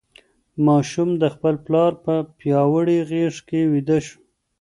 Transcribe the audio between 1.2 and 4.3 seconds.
د خپل پلار په پیاوړې غېږ کې ویده شو.